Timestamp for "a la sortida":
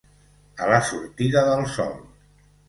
0.67-1.45